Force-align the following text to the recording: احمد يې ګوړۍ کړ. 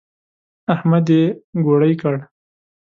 احمد 0.73 1.05
يې 1.15 1.23
ګوړۍ 1.65 1.93
کړ. 2.01 2.15